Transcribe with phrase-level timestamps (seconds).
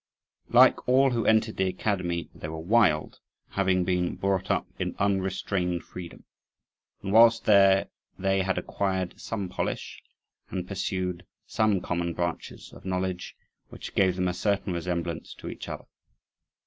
[0.49, 3.19] Like all who entered the academy, they were wild,
[3.51, 6.23] having been brought up in unrestrained freedom;
[7.03, 10.01] and whilst there they had acquired some polish,
[10.49, 13.35] and pursued some common branches of knowledge
[13.69, 15.85] which gave them a certain resemblance to each other.